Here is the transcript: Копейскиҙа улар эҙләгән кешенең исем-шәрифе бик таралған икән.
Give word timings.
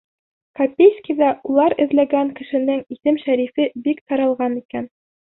Копейскиҙа 0.59 1.27
улар 1.49 1.75
эҙләгән 1.83 2.31
кешенең 2.39 2.81
исем-шәрифе 2.95 3.67
бик 3.89 4.01
таралған 4.13 4.57
икән. 4.63 4.89